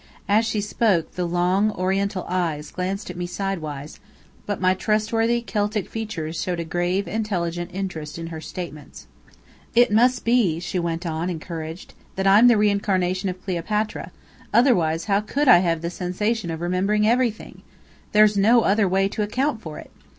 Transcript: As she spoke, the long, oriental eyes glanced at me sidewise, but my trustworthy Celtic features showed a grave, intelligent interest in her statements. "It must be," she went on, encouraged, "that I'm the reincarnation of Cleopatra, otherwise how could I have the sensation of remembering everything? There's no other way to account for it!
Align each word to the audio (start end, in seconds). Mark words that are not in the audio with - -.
As 0.27 0.47
she 0.47 0.61
spoke, 0.61 1.11
the 1.13 1.27
long, 1.27 1.69
oriental 1.73 2.25
eyes 2.27 2.71
glanced 2.71 3.11
at 3.11 3.15
me 3.15 3.27
sidewise, 3.27 3.99
but 4.47 4.59
my 4.59 4.73
trustworthy 4.73 5.43
Celtic 5.43 5.87
features 5.87 6.41
showed 6.41 6.59
a 6.59 6.63
grave, 6.65 7.07
intelligent 7.07 7.69
interest 7.71 8.17
in 8.17 8.25
her 8.33 8.41
statements. 8.41 9.05
"It 9.75 9.91
must 9.91 10.25
be," 10.25 10.59
she 10.59 10.79
went 10.79 11.05
on, 11.05 11.29
encouraged, 11.29 11.93
"that 12.15 12.25
I'm 12.25 12.47
the 12.47 12.57
reincarnation 12.57 13.29
of 13.29 13.45
Cleopatra, 13.45 14.11
otherwise 14.51 15.05
how 15.05 15.21
could 15.21 15.47
I 15.47 15.59
have 15.59 15.81
the 15.83 15.91
sensation 15.91 16.49
of 16.49 16.61
remembering 16.61 17.07
everything? 17.07 17.61
There's 18.11 18.35
no 18.35 18.61
other 18.61 18.89
way 18.89 19.07
to 19.09 19.21
account 19.21 19.61
for 19.61 19.77
it! 19.77 19.91